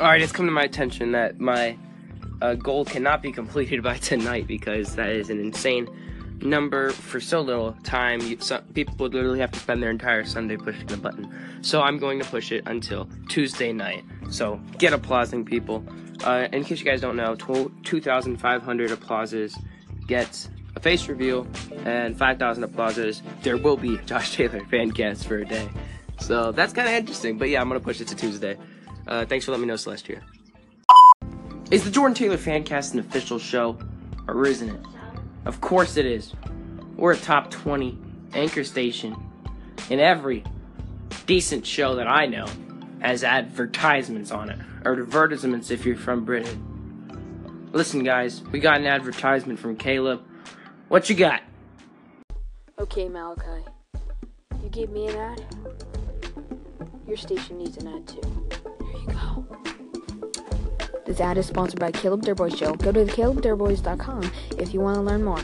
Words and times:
Alright, 0.00 0.22
it's 0.22 0.32
come 0.32 0.46
to 0.46 0.52
my 0.52 0.62
attention 0.62 1.12
that 1.12 1.40
my 1.40 1.76
uh, 2.40 2.54
goal 2.54 2.86
cannot 2.86 3.20
be 3.20 3.32
completed 3.32 3.82
by 3.82 3.98
tonight 3.98 4.46
because 4.46 4.94
that 4.94 5.10
is 5.10 5.28
an 5.28 5.38
insane 5.38 5.90
number 6.40 6.88
for 6.88 7.20
so 7.20 7.42
little 7.42 7.74
time. 7.82 8.22
You, 8.22 8.38
so, 8.40 8.62
people 8.72 8.94
would 9.00 9.12
literally 9.12 9.40
have 9.40 9.50
to 9.50 9.58
spend 9.58 9.82
their 9.82 9.90
entire 9.90 10.24
Sunday 10.24 10.56
pushing 10.56 10.86
the 10.86 10.96
button. 10.96 11.30
So 11.60 11.82
I'm 11.82 11.98
going 11.98 12.18
to 12.18 12.24
push 12.24 12.50
it 12.50 12.64
until 12.64 13.10
Tuesday 13.28 13.74
night. 13.74 14.02
So 14.30 14.58
get 14.78 14.94
applauding, 14.94 15.44
people. 15.44 15.84
Uh, 16.24 16.48
in 16.50 16.64
case 16.64 16.78
you 16.78 16.86
guys 16.86 17.02
don't 17.02 17.16
know, 17.16 17.34
2,500 17.34 18.90
applauses 18.90 19.54
gets 20.06 20.48
a 20.76 20.80
face 20.80 21.08
reveal, 21.08 21.46
and 21.84 22.16
5,000 22.16 22.64
applauses, 22.64 23.20
there 23.42 23.58
will 23.58 23.76
be 23.76 23.98
Josh 24.06 24.34
Taylor 24.34 24.64
fan 24.64 24.92
cast 24.92 25.26
for 25.26 25.36
a 25.36 25.44
day. 25.44 25.68
So 26.20 26.52
that's 26.52 26.72
kind 26.72 26.88
of 26.88 26.94
interesting. 26.94 27.36
But 27.36 27.50
yeah, 27.50 27.60
I'm 27.60 27.68
going 27.68 27.78
to 27.78 27.84
push 27.84 28.00
it 28.00 28.08
to 28.08 28.16
Tuesday. 28.16 28.56
Uh, 29.06 29.24
thanks 29.24 29.44
for 29.44 29.52
letting 29.52 29.62
me 29.62 29.68
know, 29.68 29.74
Celestia. 29.74 30.20
Is 31.70 31.84
the 31.84 31.90
Jordan 31.90 32.14
Taylor 32.14 32.36
Fancast 32.36 32.94
an 32.94 32.98
official 32.98 33.38
show, 33.38 33.78
or 34.26 34.46
isn't 34.46 34.68
it? 34.68 34.80
Of 35.44 35.60
course 35.60 35.96
it 35.96 36.06
is. 36.06 36.34
We're 36.96 37.12
a 37.12 37.16
top 37.16 37.50
20 37.50 37.98
anchor 38.34 38.64
station 38.64 39.16
in 39.88 40.00
every 40.00 40.44
decent 41.26 41.66
show 41.66 41.94
that 41.96 42.08
I 42.08 42.26
know 42.26 42.46
has 43.00 43.24
advertisements 43.24 44.30
on 44.30 44.50
it, 44.50 44.58
or 44.84 45.00
advertisements 45.00 45.70
if 45.70 45.86
you're 45.86 45.96
from 45.96 46.24
Britain. 46.24 47.68
Listen, 47.72 48.02
guys, 48.02 48.42
we 48.50 48.58
got 48.58 48.78
an 48.80 48.86
advertisement 48.86 49.58
from 49.58 49.76
Caleb. 49.76 50.22
What 50.88 51.08
you 51.08 51.14
got? 51.14 51.42
Okay, 52.78 53.08
Malachi. 53.08 53.64
You 54.62 54.68
gave 54.70 54.90
me 54.90 55.06
an 55.06 55.16
ad. 55.16 55.44
Your 57.06 57.16
station 57.16 57.58
needs 57.58 57.76
an 57.76 57.88
ad 57.88 58.08
too. 58.08 58.39
You 59.00 59.06
go. 59.06 59.46
This 61.06 61.20
ad 61.20 61.38
is 61.38 61.46
sponsored 61.46 61.80
by 61.80 61.90
Caleb 61.90 62.22
Durboy 62.22 62.56
Show. 62.56 62.74
Go 62.74 62.92
to 62.92 63.04
calebdurboys.com 63.04 64.30
if 64.58 64.72
you 64.72 64.80
want 64.80 64.96
to 64.96 65.02
learn 65.02 65.24
more. 65.24 65.40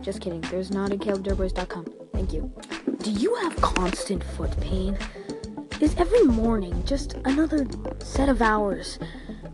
Just 0.00 0.20
kidding. 0.20 0.40
There's 0.42 0.70
not 0.70 0.92
a 0.92 0.96
calebdurboys.com. 0.96 1.86
Thank 2.12 2.32
you. 2.32 2.52
Do 2.98 3.10
you 3.10 3.34
have 3.36 3.56
constant 3.56 4.22
foot 4.22 4.58
pain? 4.60 4.96
Is 5.80 5.96
every 5.96 6.22
morning 6.22 6.84
just 6.84 7.14
another 7.24 7.66
set 7.98 8.28
of 8.28 8.40
hours 8.40 9.00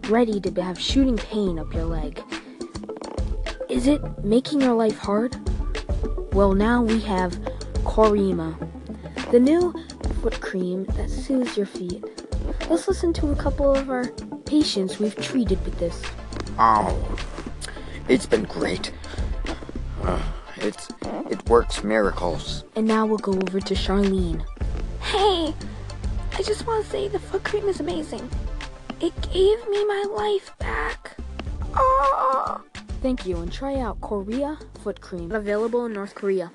ready 0.08 0.38
to 0.41 0.62
have 0.62 0.78
shooting 0.78 1.16
pain 1.16 1.58
up 1.58 1.72
your 1.72 1.84
leg? 1.86 2.22
Is 3.70 3.86
it 3.86 4.02
making 4.22 4.60
your 4.60 4.74
life 4.74 4.98
hard? 4.98 5.36
Well, 6.34 6.52
now 6.52 6.82
we 6.82 7.00
have 7.00 7.32
Corima, 7.84 8.54
the 9.30 9.41
new 9.41 9.72
foot 10.20 10.41
cream 10.41 10.84
that 10.96 11.08
soothes 11.08 11.56
your 11.56 11.66
feet. 11.66 12.04
Let's 12.69 12.86
listen 12.86 13.14
to 13.14 13.30
a 13.30 13.36
couple 13.36 13.74
of 13.74 13.88
our 13.88 14.08
patients 14.44 14.98
we've 14.98 15.16
treated 15.16 15.64
with 15.64 15.78
this. 15.78 16.02
Oh, 16.58 17.19
it's 18.08 18.27
been 18.27 18.44
great. 18.44 18.92
Uh, 20.02 20.20
it's 20.56 20.88
it 21.30 21.48
works 21.48 21.83
miracles. 21.83 22.64
And 22.77 22.86
now 22.86 23.06
we'll 23.06 23.19
go 23.19 23.33
over 23.33 23.58
to 23.58 23.75
Charlene. 23.75 24.44
Hey, 25.00 25.55
I 26.36 26.42
just 26.42 26.66
want 26.66 26.84
to 26.84 26.91
say 26.91 27.08
the 27.08 27.19
foot 27.19 27.42
cream 27.42 27.69
is 27.69 27.80
amazing. 27.80 28.28
It 29.00 29.19
gave 29.32 29.66
me 29.69 29.84
my 29.86 30.05
life 30.14 30.53
back. 30.58 31.16
Oh. 31.75 32.60
Thank 33.00 33.25
you, 33.25 33.38
and 33.38 33.50
try 33.50 33.77
out 33.77 33.98
Korea 34.03 34.58
foot 34.82 35.00
cream, 35.00 35.32
available 35.32 35.86
in 35.86 35.94
North 35.94 36.14
Korea. 36.14 36.50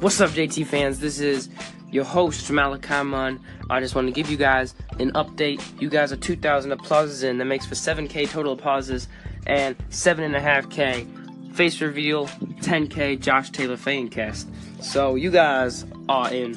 What's 0.00 0.20
up, 0.20 0.30
JT 0.30 0.66
fans? 0.66 1.00
This 1.00 1.20
is 1.20 1.48
your 1.92 2.04
host, 2.04 2.50
Munn. 2.50 3.40
I 3.70 3.80
just 3.80 3.94
want 3.94 4.08
to 4.08 4.12
give 4.12 4.28
you 4.28 4.36
guys 4.36 4.74
an 4.98 5.12
update. 5.12 5.62
You 5.80 5.88
guys 5.88 6.10
are 6.10 6.16
2,000 6.16 6.72
applauses 6.72 7.22
in. 7.22 7.38
That 7.38 7.44
makes 7.44 7.66
for 7.66 7.76
7K 7.76 8.28
total 8.28 8.54
applauses 8.54 9.06
and 9.46 9.78
7.5K 9.90 11.54
face 11.54 11.80
reveal, 11.80 12.26
10K 12.26 13.20
Josh 13.20 13.50
Taylor 13.50 13.76
fan 13.76 14.08
cast. 14.08 14.48
So 14.80 15.14
you 15.14 15.30
guys 15.30 15.84
are 16.08 16.32
in 16.32 16.54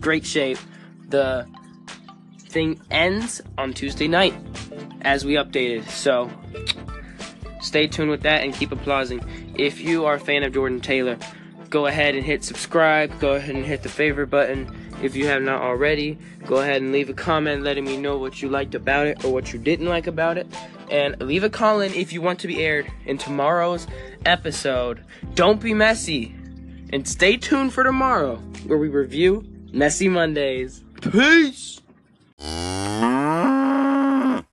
great 0.00 0.24
shape. 0.24 0.58
The 1.10 1.46
thing 2.48 2.80
ends 2.90 3.42
on 3.58 3.74
Tuesday 3.74 4.08
night, 4.08 4.34
as 5.02 5.24
we 5.24 5.34
updated. 5.34 5.86
So 5.88 6.30
stay 7.60 7.86
tuned 7.86 8.10
with 8.10 8.22
that 8.22 8.42
and 8.42 8.54
keep 8.54 8.72
applauding. 8.72 9.22
If 9.58 9.80
you 9.80 10.06
are 10.06 10.14
a 10.14 10.20
fan 10.20 10.42
of 10.44 10.54
Jordan 10.54 10.80
Taylor, 10.80 11.18
go 11.70 11.86
ahead 11.86 12.14
and 12.14 12.24
hit 12.24 12.44
subscribe. 12.44 13.18
Go 13.20 13.34
ahead 13.34 13.54
and 13.54 13.64
hit 13.64 13.82
the 13.82 13.88
favorite 13.88 14.28
button 14.28 14.74
if 15.02 15.14
you 15.14 15.26
have 15.26 15.42
not 15.42 15.62
already. 15.62 16.18
Go 16.46 16.56
ahead 16.56 16.82
and 16.82 16.92
leave 16.92 17.10
a 17.10 17.14
comment 17.14 17.62
letting 17.62 17.84
me 17.84 17.96
know 17.96 18.18
what 18.18 18.40
you 18.42 18.48
liked 18.48 18.74
about 18.74 19.06
it 19.06 19.24
or 19.24 19.32
what 19.32 19.52
you 19.52 19.58
didn't 19.58 19.86
like 19.86 20.06
about 20.06 20.38
it. 20.38 20.46
And 20.90 21.20
leave 21.20 21.44
a 21.44 21.50
call 21.50 21.80
in 21.80 21.92
if 21.92 22.12
you 22.12 22.22
want 22.22 22.40
to 22.40 22.46
be 22.46 22.64
aired 22.64 22.90
in 23.04 23.18
tomorrow's 23.18 23.86
episode. 24.24 25.04
Don't 25.34 25.60
be 25.60 25.74
messy. 25.74 26.34
And 26.90 27.06
stay 27.06 27.36
tuned 27.36 27.74
for 27.74 27.84
tomorrow 27.84 28.36
where 28.66 28.78
we 28.78 28.88
review 28.88 29.44
Messy 29.72 30.08
Mondays. 30.08 30.82
Peace! 31.02 31.80